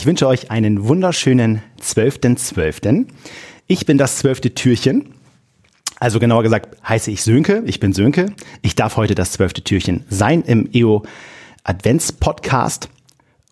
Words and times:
Ich 0.00 0.06
wünsche 0.06 0.26
euch 0.26 0.50
einen 0.50 0.88
wunderschönen 0.88 1.60
12.12. 1.78 2.54
.12. 2.54 3.06
Ich 3.66 3.84
bin 3.84 3.98
das 3.98 4.16
zwölfte 4.16 4.54
Türchen. 4.54 5.12
Also 5.98 6.18
genauer 6.18 6.42
gesagt 6.42 6.74
heiße 6.88 7.10
ich 7.10 7.22
Sönke. 7.22 7.62
Ich 7.66 7.80
bin 7.80 7.92
Sönke. 7.92 8.32
Ich 8.62 8.74
darf 8.74 8.96
heute 8.96 9.14
das 9.14 9.32
zwölfte 9.32 9.62
Türchen 9.62 10.06
sein 10.08 10.40
im 10.40 10.70
EO 10.72 11.02
Advents 11.64 12.12
Podcast. 12.12 12.88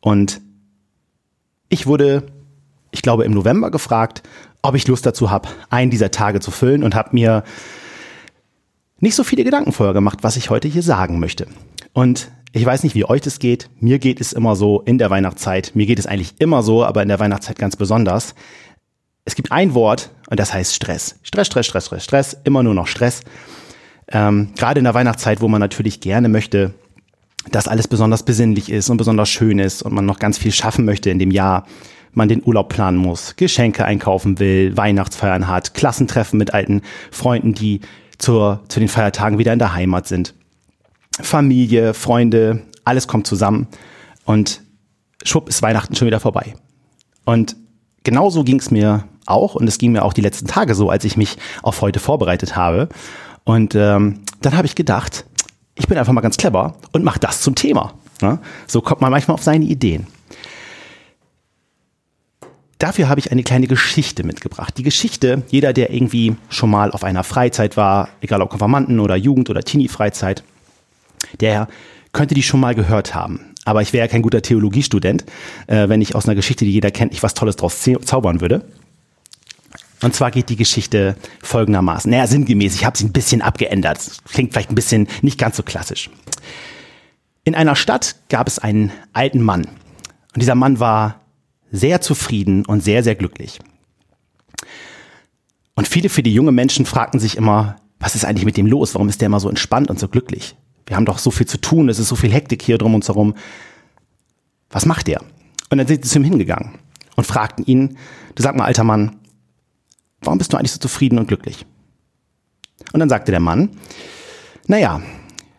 Und 0.01 0.41
ich 1.69 1.87
wurde, 1.87 2.23
ich 2.93 3.03
glaube, 3.03 3.25
im 3.25 3.33
November 3.33 3.71
gefragt, 3.71 4.23
ob 4.63 4.75
ich 4.75 4.89
Lust 4.89 5.05
dazu 5.05 5.31
habe, 5.31 5.51
einen 5.69 5.91
dieser 5.91 6.11
Tage 6.11 6.41
zu 6.41 6.51
füllen 6.51 6.83
und 6.83 6.95
habe 6.95 7.11
mir 7.13 7.45
nicht 9.01 9.17
so 9.17 9.23
viele 9.23 9.45
Gedanken 9.45 9.73
vorher 9.73 9.93
gemacht, 9.93 10.21
was 10.23 10.37
ich 10.37 10.49
heute 10.49 10.67
hier 10.67 10.83
sagen 10.83 11.21
möchte. 11.21 11.47
Und 11.93 12.31
ich 12.53 12.65
weiß 12.65 12.83
nicht, 12.83 12.95
wie 12.95 13.05
euch 13.05 13.21
das 13.21 13.39
geht. 13.39 13.69
Mir 13.81 13.99
geht 13.99 14.21
es 14.21 14.33
immer 14.33 14.57
so 14.57 14.81
in 14.81 14.99
der 14.99 15.11
Weihnachtszeit. 15.11 15.73
Mir 15.75 15.87
geht 15.87 15.99
es 15.99 16.07
eigentlich 16.07 16.35
immer 16.39 16.63
so, 16.63 16.85
aber 16.85 17.03
in 17.03 17.09
der 17.09 17.21
Weihnachtszeit 17.21 17.59
ganz 17.59 17.77
besonders. 17.77 18.35
Es 19.25 19.35
gibt 19.35 19.53
ein 19.53 19.75
Wort 19.75 20.11
und 20.31 20.41
das 20.41 20.55
heißt 20.55 20.75
Stress. 20.75 21.17
Stress, 21.23 21.49
Stress, 21.49 21.67
Stress, 21.67 21.87
Stress, 21.87 22.05
Stress, 22.05 22.37
immer 22.45 22.63
nur 22.63 22.75
noch 22.75 22.87
Stress. 22.87 23.23
Ähm, 24.11 24.55
Gerade 24.57 24.79
in 24.79 24.85
der 24.85 24.95
Weihnachtszeit, 24.95 25.43
wo 25.43 25.49
man 25.49 25.61
natürlich 25.61 26.01
gerne 26.01 26.31
möchte, 26.31 26.73
dass 27.51 27.69
alles 27.69 27.89
besonders 27.89 28.23
besinnlich 28.23 28.71
ist 28.71 28.89
und 28.89 28.97
besonders 28.97 29.29
schön 29.29 29.59
ist 29.59 29.83
und 29.83 29.93
man 29.93 30.07
noch 30.07 30.19
ganz 30.19 30.39
viel 30.39 30.53
schaffen 30.53 30.85
möchte 30.85 31.11
in 31.11 31.19
dem 31.19 31.31
Jahr, 31.31 31.67
man 32.13 32.29
den 32.29 32.43
Urlaub 32.43 32.71
planen 32.71 32.97
muss, 32.97 33.37
Geschenke 33.37 33.85
einkaufen 33.85 34.39
will, 34.39 34.77
Weihnachtsfeiern 34.77 35.47
hat, 35.47 35.75
Klassentreffen 35.75 36.39
mit 36.39 36.55
alten 36.55 36.81
Freunden, 37.11 37.53
die 37.53 37.81
zur, 38.17 38.65
zu 38.69 38.81
den 38.81 38.89
Feiertagen 38.89 39.39
wieder 39.39 39.53
in 39.53 39.59
der 39.59 39.75
Heimat 39.75 40.07
sind. 40.07 40.35
Familie, 41.21 41.95
Freunde, 41.95 42.63
alles 42.85 43.07
kommt 43.07 43.27
zusammen 43.27 43.67
und 44.25 44.63
schwupp 45.23 45.49
ist 45.49 45.63
Weihnachten 45.63 45.95
schon 45.95 46.07
wieder 46.07 46.21
vorbei. 46.21 46.55
Und 47.25 47.57
genauso 48.05 48.45
ging 48.45 48.59
es 48.59 48.71
mir 48.71 49.05
auch 49.27 49.55
und 49.55 49.69
es 49.69 49.79
ging 49.79 49.93
mir 49.93 50.05
auch 50.05 50.13
die 50.13 50.21
letzten 50.21 50.47
Tage 50.47 50.75
so, 50.75 50.91
als 50.91 51.05
ich 51.05 51.17
mich 51.17 51.37
auf 51.63 51.81
heute 51.83 52.01
vorbereitet 52.01 52.57
habe. 52.57 52.89
Und 53.45 53.75
ähm, 53.75 54.21
dann 54.41 54.57
habe 54.57 54.67
ich 54.67 54.75
gedacht, 54.75 55.25
ich 55.75 55.89
bin 55.89 55.99
einfach 55.99 56.13
mal 56.13 56.21
ganz 56.21 56.37
clever 56.37 56.75
und 56.93 57.05
mache 57.05 57.21
das 57.21 57.41
zum 57.41 57.55
Thema. 57.55 57.95
Ja? 58.21 58.41
So 58.67 58.81
kommt 58.81 59.01
man 59.01 59.11
manchmal 59.11 59.35
auf 59.35 59.43
seine 59.43 59.65
Ideen. 59.65 60.07
Dafür 62.79 63.09
habe 63.09 63.19
ich 63.19 63.33
eine 63.33 63.43
kleine 63.43 63.67
Geschichte 63.67 64.23
mitgebracht. 64.23 64.79
Die 64.79 64.85
Geschichte, 64.85 65.43
jeder, 65.49 65.73
der 65.73 65.93
irgendwie 65.93 66.37
schon 66.49 66.71
mal 66.71 66.93
auf 66.93 67.03
einer 67.03 67.25
Freizeit 67.25 67.77
war, 67.77 68.09
egal 68.21 68.41
ob 68.41 68.51
Konfirmanden 68.51 69.01
oder 69.01 69.17
Jugend- 69.17 69.51
oder 69.51 69.63
Teenie-Freizeit, 69.63 70.45
der 71.41 71.69
könnte 72.13 72.35
die 72.35 72.43
schon 72.43 72.61
mal 72.61 72.75
gehört 72.75 73.15
haben. 73.15 73.55
Aber 73.65 73.83
ich 73.83 73.93
wäre 73.93 74.07
ja 74.07 74.11
kein 74.11 74.23
guter 74.23 74.43
Theologiestudent, 74.43 75.25
äh, 75.67 75.89
wenn 75.89 76.01
ich 76.01 76.15
aus 76.15 76.27
einer 76.27 76.35
Geschichte, 76.35 76.65
die 76.65 76.73
jeder 76.73 76.91
kennt, 76.91 77.13
nicht 77.13 77.23
was 77.23 77.35
Tolles 77.35 77.57
draus 77.57 77.87
zaubern 78.03 78.41
würde. 78.41 78.65
Und 80.01 80.15
zwar 80.15 80.31
geht 80.31 80.49
die 80.49 80.57
Geschichte 80.57 81.17
folgendermaßen. 81.43 82.11
Naja, 82.11 82.27
sinngemäß, 82.27 82.75
ich 82.75 82.85
habe 82.85 82.97
sie 82.97 83.05
ein 83.05 83.13
bisschen 83.13 83.43
abgeändert. 83.43 83.99
Klingt 84.31 84.53
vielleicht 84.53 84.71
ein 84.71 84.77
bisschen 84.77 85.09
nicht 85.23 85.39
ganz 85.39 85.57
so 85.57 85.63
klassisch. 85.63 86.09
In 87.45 87.55
einer 87.55 87.77
Stadt 87.77 88.17
gab 88.29 88.47
es 88.47 88.59
einen 88.59 88.93
alten 89.13 89.43
Mann. 89.43 89.65
Und 89.65 90.41
dieser 90.41 90.55
Mann 90.55 90.79
war 90.81 91.21
sehr 91.71 92.01
zufrieden 92.01 92.65
und 92.65 92.83
sehr, 92.83 93.03
sehr 93.03 93.17
glücklich. 93.17 93.59
Und 95.75 95.89
viele, 95.89 96.09
viele 96.09 96.31
junge 96.31 96.53
Menschen 96.53 96.87
fragten 96.87 97.21
sich 97.21 97.37
immer, 97.37 97.77
was 97.99 98.15
ist 98.15 98.25
eigentlich 98.25 98.45
mit 98.45 98.57
dem 98.57 98.67
los? 98.67 98.95
Warum 98.95 99.09
ist 99.09 99.21
der 99.21 99.27
immer 99.27 99.41
so 99.41 99.49
entspannt 99.49 99.91
und 99.91 99.99
so 99.99 100.09
glücklich? 100.09 100.57
Wir 100.89 100.97
haben 100.97 101.05
doch 101.05 101.19
so 101.19 101.31
viel 101.31 101.47
zu 101.47 101.61
tun, 101.61 101.89
es 101.89 101.99
ist 101.99 102.09
so 102.09 102.17
viel 102.17 102.33
Hektik 102.33 102.63
hier 102.63 102.79
drum 102.79 102.95
und 102.95 103.07
herum. 103.07 103.35
Was 104.71 104.87
macht 104.87 105.07
der? 105.07 105.21
Und 105.71 105.79
dann 105.79 105.87
sind 105.87 106.03
sie 106.03 106.11
zu 106.11 106.19
ihm 106.19 106.25
hingegangen 106.25 106.79
und 107.15 107.27
fragten 107.27 107.65
ihn, 107.67 107.99
du 108.35 108.43
sag 108.43 108.57
mal, 108.57 108.65
alter 108.65 108.85
Mann, 108.85 109.17
warum 110.23 110.39
bist 110.39 110.53
du 110.53 110.57
eigentlich 110.57 110.73
so 110.73 110.79
zufrieden 110.79 111.19
und 111.19 111.29
glücklich? 111.29 111.67
Und 112.93 113.01
dann 113.01 113.11
sagte 113.11 113.33
der 113.33 113.41
Mann, 113.41 113.71
naja, 114.67 115.03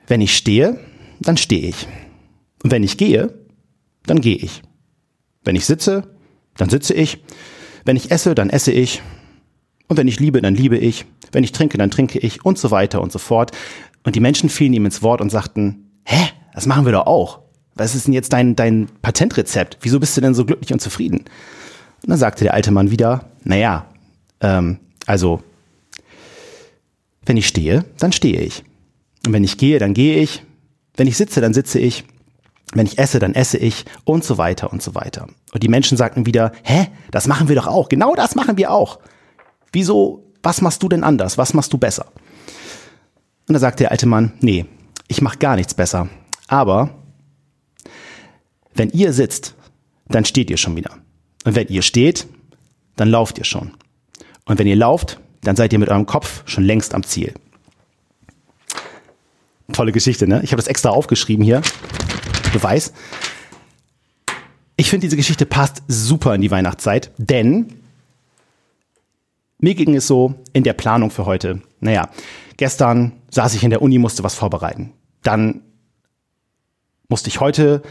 wenn 0.08 0.22
ich 0.22 0.36
stehe, 0.36 0.80
dann 1.20 1.38
stehe 1.38 1.68
ich. 1.68 1.88
Und 2.64 2.72
wenn 2.72 2.84
ich 2.84 2.98
gehe, 2.98 3.34
dann 4.08 4.22
gehe 4.22 4.36
ich. 4.36 4.64
Wenn 5.44 5.56
ich 5.56 5.66
sitze, 5.66 6.16
dann 6.58 6.70
sitze 6.70 6.96
ich. 6.96 7.24
Wenn 7.86 7.96
ich 7.96 8.10
esse, 8.10 8.34
dann 8.34 8.50
esse 8.50 8.72
ich. 8.72 9.04
Und 9.88 9.98
wenn 9.98 10.08
ich 10.08 10.20
liebe, 10.20 10.42
dann 10.42 10.56
liebe 10.56 10.78
ich. 10.78 11.06
Wenn 11.32 11.44
ich 11.44 11.52
trinke, 11.52 11.78
dann 11.78 11.92
trinke 11.92 12.20
ich 12.20 12.44
und 12.44 12.58
so 12.58 12.72
weiter 12.72 13.02
und 13.02 13.12
so 13.12 13.20
fort. 13.20 13.52
Und 14.04 14.16
die 14.16 14.20
Menschen 14.20 14.50
fielen 14.50 14.74
ihm 14.74 14.86
ins 14.86 15.02
Wort 15.02 15.22
und 15.22 15.30
sagten, 15.30 15.92
hä, 16.06 16.30
das 16.54 16.66
machen 16.66 16.86
wir 16.86 16.92
doch 16.92 17.06
auch. 17.06 17.40
Was 17.76 17.96
ist 17.96 18.08
denn 18.08 18.14
jetzt 18.14 18.34
dein, 18.34 18.56
dein 18.56 18.88
Patentrezept? 19.02 19.78
Wieso 19.82 20.00
bist 20.00 20.16
du 20.18 20.22
denn 20.22 20.34
so 20.34 20.46
glücklich 20.46 20.74
und 20.74 20.80
zufrieden? 20.80 21.20
Und 21.20 22.10
dann 22.10 22.18
sagte 22.18 22.44
der 22.44 22.54
alte 22.54 22.72
Mann 22.72 22.92
wieder, 22.92 23.26
naja, 23.44 23.86
ähm, 24.42 24.80
also, 25.06 25.42
wenn 27.26 27.38
ich 27.38 27.48
stehe, 27.48 27.86
dann 27.98 28.12
stehe 28.12 28.42
ich. 28.42 28.64
Und 29.26 29.34
wenn 29.34 29.44
ich 29.44 29.58
gehe, 29.58 29.80
dann 29.80 29.94
gehe 29.94 30.22
ich. 30.22 30.44
Wenn 30.96 31.08
ich 31.08 31.18
sitze, 31.18 31.42
dann 31.42 31.54
sitze 31.54 31.80
ich. 31.80 32.04
Wenn 32.74 32.86
ich 32.86 33.00
esse, 33.00 33.20
dann 33.20 33.34
esse 33.34 33.58
ich 33.58 33.86
und 34.04 34.24
so 34.24 34.38
weiter 34.38 34.72
und 34.72 34.84
so 34.84 34.94
weiter. 34.94 35.28
Und 35.54 35.64
die 35.64 35.70
Menschen 35.70 35.98
sagten 35.98 36.26
wieder, 36.26 36.52
hä, 36.64 36.88
das 37.12 37.28
machen 37.28 37.48
wir 37.48 37.56
doch 37.56 37.68
auch. 37.68 37.90
Genau 37.90 38.14
das 38.16 38.36
machen 38.36 38.58
wir 38.58 38.72
auch. 38.72 39.00
Wieso, 39.72 40.32
was 40.44 40.62
machst 40.62 40.84
du 40.84 40.90
denn 40.90 41.04
anders? 41.04 41.38
Was 41.38 41.54
machst 41.54 41.74
du 41.74 41.78
besser? 41.78 42.06
Und 43.50 43.54
da 43.54 43.60
sagt 43.60 43.80
der 43.80 43.90
alte 43.90 44.06
Mann, 44.06 44.32
nee, 44.42 44.68
ich 45.08 45.24
mache 45.24 45.40
gar 45.40 45.56
nichts 45.56 45.74
besser. 45.74 46.08
Aber 46.48 46.92
wenn 48.76 48.92
ihr 48.92 49.12
sitzt, 49.12 49.56
dann 50.08 50.24
steht 50.24 50.52
ihr 50.52 50.58
schon 50.58 50.76
wieder. 50.76 50.92
Und 51.46 51.56
wenn 51.56 51.68
ihr 51.68 51.82
steht, 51.82 52.28
dann 52.96 53.10
lauft 53.10 53.40
ihr 53.40 53.46
schon. 53.46 53.72
Und 54.46 54.60
wenn 54.60 54.68
ihr 54.68 54.76
lauft, 54.76 55.20
dann 55.42 55.56
seid 55.56 55.74
ihr 55.74 55.80
mit 55.80 55.90
eurem 55.90 56.06
Kopf 56.06 56.44
schon 56.46 56.64
längst 56.64 56.94
am 56.94 57.02
Ziel. 57.02 57.34
Tolle 59.74 59.94
Geschichte, 59.94 60.28
ne? 60.28 60.42
Ich 60.44 60.52
habe 60.52 60.62
das 60.62 60.68
extra 60.68 60.92
aufgeschrieben 60.92 61.44
hier. 61.44 61.64
Beweis. 62.54 62.94
Ich 64.76 64.92
finde, 64.92 65.08
diese 65.08 65.18
Geschichte 65.18 65.48
passt 65.48 65.82
super 65.88 66.36
in 66.36 66.42
die 66.42 66.52
Weihnachtszeit, 66.52 67.12
denn 67.18 67.74
mir 69.58 69.74
ging 69.74 69.96
es 69.96 70.06
so 70.06 70.36
in 70.54 70.64
der 70.64 70.74
Planung 70.74 71.10
für 71.10 71.26
heute. 71.26 71.64
Naja, 71.80 72.10
gestern 72.60 73.14
saß 73.32 73.56
ich 73.56 73.64
in 73.64 73.70
der 73.70 73.82
Uni, 73.82 73.98
musste 73.98 74.24
was 74.24 74.36
vorbereiten. 74.36 74.92
Dann 75.24 75.62
musste 77.08 77.30
ich 77.30 77.40
heute, 77.40 77.82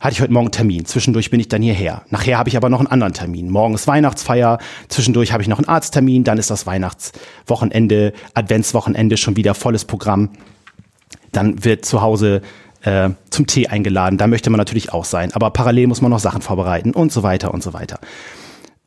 hatte 0.00 0.14
ich 0.14 0.20
heute 0.22 0.32
Morgen 0.32 0.46
einen 0.46 0.52
Termin. 0.52 0.86
Zwischendurch 0.86 1.30
bin 1.30 1.38
ich 1.38 1.48
dann 1.48 1.60
hierher. 1.60 2.02
Nachher 2.08 2.38
habe 2.38 2.48
ich 2.48 2.56
aber 2.56 2.70
noch 2.70 2.80
einen 2.80 2.88
anderen 2.88 3.12
Termin. 3.12 3.50
Morgen 3.50 3.74
ist 3.74 3.86
Weihnachtsfeier. 3.86 4.58
Zwischendurch 4.88 5.32
habe 5.32 5.42
ich 5.42 5.48
noch 5.48 5.58
einen 5.58 5.68
Arzttermin. 5.68 6.24
Dann 6.24 6.38
ist 6.38 6.50
das 6.50 6.66
Weihnachtswochenende, 6.66 8.14
Adventswochenende 8.32 9.18
schon 9.18 9.36
wieder 9.36 9.54
volles 9.54 9.84
Programm. 9.84 10.30
Dann 11.32 11.62
wird 11.62 11.84
zu 11.84 12.00
Hause 12.00 12.40
äh, 12.84 13.10
zum 13.28 13.46
Tee 13.46 13.68
eingeladen. 13.68 14.16
Da 14.16 14.28
möchte 14.28 14.48
man 14.48 14.56
natürlich 14.56 14.94
auch 14.94 15.04
sein. 15.04 15.30
Aber 15.34 15.50
parallel 15.50 15.88
muss 15.88 16.00
man 16.00 16.10
noch 16.10 16.20
Sachen 16.20 16.40
vorbereiten 16.40 16.92
und 16.92 17.12
so 17.12 17.22
weiter 17.22 17.52
und 17.52 17.62
so 17.62 17.74
weiter. 17.74 18.00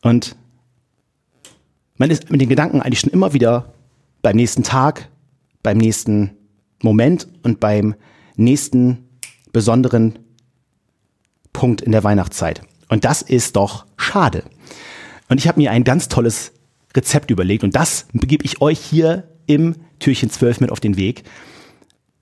Und 0.02 0.36
man 1.98 2.10
ist 2.10 2.32
mit 2.32 2.42
den 2.42 2.50
Gedanken 2.50 2.82
eigentlich 2.82 3.02
schon 3.02 3.12
immer 3.12 3.34
wieder 3.34 3.74
beim 4.24 4.36
nächsten 4.36 4.64
Tag, 4.64 5.08
beim 5.64 5.78
nächsten 5.78 6.32
Moment 6.82 7.28
und 7.44 7.60
beim 7.60 7.96
nächsten 8.36 9.10
besonderen 9.52 10.20
Punkt 11.54 11.82
in 11.82 11.92
der 11.92 12.04
Weihnachtszeit. 12.04 12.62
Und 12.88 13.06
das 13.06 13.22
ist 13.22 13.56
doch 13.56 13.86
schade. 13.98 14.44
Und 15.28 15.40
ich 15.40 15.48
habe 15.48 15.60
mir 15.60 15.72
ein 15.72 15.84
ganz 15.84 16.08
tolles 16.08 16.52
Rezept 16.96 17.30
überlegt 17.32 17.64
und 17.64 17.76
das 17.76 18.08
begebe 18.14 18.46
ich 18.46 18.62
euch 18.62 18.80
hier 18.80 19.30
im 19.46 19.76
Türchen 20.00 20.30
12 20.30 20.62
mit 20.62 20.72
auf 20.72 20.80
den 20.80 20.98
Weg. 20.98 21.24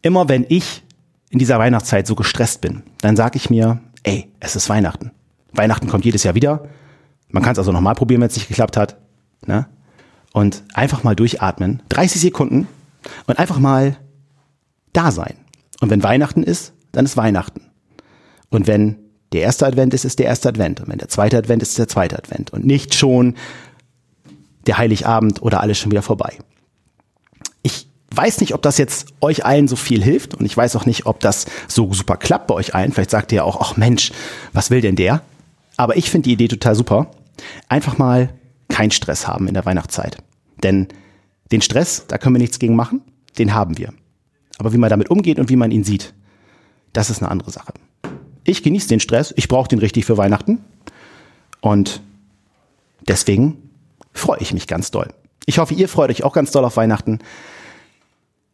Immer 0.01 0.27
wenn 0.27 0.45
ich 0.49 0.83
in 1.29 1.39
dieser 1.39 1.59
Weihnachtszeit 1.59 2.07
so 2.07 2.15
gestresst 2.15 2.61
bin, 2.61 2.83
dann 3.01 3.15
sage 3.15 3.37
ich 3.37 3.49
mir, 3.49 3.79
ey, 4.03 4.31
es 4.39 4.55
ist 4.55 4.69
Weihnachten. 4.69 5.11
Weihnachten 5.53 5.87
kommt 5.87 6.05
jedes 6.05 6.23
Jahr 6.23 6.35
wieder. 6.35 6.67
Man 7.29 7.43
kann 7.43 7.53
es 7.53 7.59
also 7.59 7.71
nochmal 7.71 7.95
probieren, 7.95 8.21
wenn 8.21 8.29
es 8.29 8.35
nicht 8.35 8.47
geklappt 8.47 8.77
hat. 8.77 8.97
Ne? 9.45 9.67
Und 10.33 10.63
einfach 10.73 11.03
mal 11.03 11.15
durchatmen. 11.15 11.81
30 11.89 12.21
Sekunden 12.21 12.67
und 13.25 13.39
einfach 13.39 13.59
mal 13.59 13.97
da 14.93 15.11
sein. 15.11 15.35
Und 15.79 15.89
wenn 15.89 16.03
Weihnachten 16.03 16.43
ist, 16.43 16.73
dann 16.91 17.05
ist 17.05 17.17
Weihnachten. 17.17 17.61
Und 18.49 18.67
wenn 18.67 18.97
der 19.33 19.41
erste 19.41 19.65
Advent 19.65 19.93
ist, 19.93 20.05
ist 20.05 20.19
der 20.19 20.27
erste 20.27 20.49
Advent. 20.49 20.79
Und 20.79 20.89
wenn 20.89 20.97
der 20.97 21.09
zweite 21.09 21.37
Advent 21.37 21.61
ist, 21.61 21.69
ist 21.69 21.79
der 21.79 21.87
zweite 21.87 22.17
Advent. 22.17 22.51
Und 22.51 22.65
nicht 22.65 22.95
schon 22.95 23.35
der 24.65 24.77
Heiligabend 24.77 25.41
oder 25.41 25.61
alles 25.61 25.77
schon 25.77 25.91
wieder 25.91 26.01
vorbei. 26.01 26.37
Ich 27.61 27.87
weiß 28.15 28.39
nicht, 28.39 28.53
ob 28.53 28.61
das 28.61 28.77
jetzt 28.77 29.07
euch 29.21 29.45
allen 29.45 29.67
so 29.67 29.75
viel 29.75 30.03
hilft. 30.03 30.33
Und 30.33 30.45
ich 30.45 30.55
weiß 30.55 30.75
auch 30.75 30.85
nicht, 30.85 31.05
ob 31.05 31.19
das 31.19 31.45
so 31.67 31.93
super 31.93 32.17
klappt 32.17 32.47
bei 32.47 32.55
euch 32.55 32.73
allen. 32.73 32.91
Vielleicht 32.91 33.11
sagt 33.11 33.31
ihr 33.31 33.45
auch, 33.45 33.59
ach 33.61 33.77
Mensch, 33.77 34.11
was 34.53 34.71
will 34.71 34.81
denn 34.81 34.95
der? 34.95 35.21
Aber 35.75 35.97
ich 35.97 36.09
finde 36.09 36.25
die 36.25 36.33
Idee 36.33 36.47
total 36.47 36.75
super. 36.75 37.11
Einfach 37.69 37.97
mal 37.97 38.29
keinen 38.69 38.91
Stress 38.91 39.27
haben 39.27 39.47
in 39.47 39.53
der 39.53 39.65
Weihnachtszeit. 39.65 40.17
Denn 40.63 40.87
den 41.51 41.61
Stress, 41.61 42.05
da 42.07 42.17
können 42.17 42.35
wir 42.35 42.39
nichts 42.39 42.59
gegen 42.59 42.75
machen, 42.75 43.01
den 43.37 43.53
haben 43.53 43.77
wir. 43.77 43.93
Aber 44.57 44.73
wie 44.73 44.77
man 44.77 44.89
damit 44.89 45.09
umgeht 45.09 45.39
und 45.39 45.49
wie 45.49 45.55
man 45.55 45.71
ihn 45.71 45.83
sieht, 45.83 46.13
das 46.93 47.09
ist 47.09 47.21
eine 47.21 47.31
andere 47.31 47.51
Sache. 47.51 47.73
Ich 48.43 48.63
genieße 48.63 48.87
den 48.87 48.99
Stress, 48.99 49.33
ich 49.35 49.47
brauche 49.47 49.67
den 49.67 49.79
richtig 49.79 50.05
für 50.05 50.17
Weihnachten. 50.17 50.59
Und 51.61 52.01
deswegen 53.07 53.69
freue 54.13 54.39
ich 54.39 54.53
mich 54.53 54.67
ganz 54.67 54.91
doll. 54.91 55.13
Ich 55.45 55.59
hoffe, 55.59 55.73
ihr 55.73 55.89
freut 55.89 56.09
euch 56.09 56.23
auch 56.23 56.33
ganz 56.33 56.51
doll 56.51 56.65
auf 56.65 56.77
Weihnachten. 56.77 57.19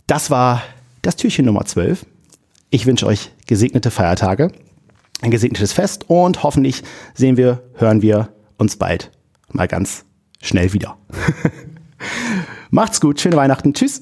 Das 0.08 0.30
war 0.30 0.62
das 1.02 1.16
Türchen 1.16 1.46
Nummer 1.46 1.66
12. 1.66 2.06
Ich 2.70 2.86
wünsche 2.86 3.06
euch 3.06 3.32
gesegnete 3.46 3.92
Feiertage, 3.92 4.52
ein 5.22 5.32
gesegnetes 5.32 5.74
Fest 5.74 6.06
und 6.10 6.44
hoffentlich 6.44 6.84
sehen 7.14 7.38
wir, 7.38 7.64
hören 7.76 8.02
wir 8.02 8.30
uns 8.58 8.78
bald 8.78 9.12
mal 9.52 9.68
ganz 9.68 10.06
schnell 10.42 10.74
wieder. 10.74 10.98
Macht's 12.74 13.00
gut, 13.00 13.22
schöne 13.22 13.36
Weihnachten, 13.36 13.76
tschüss. 13.76 14.02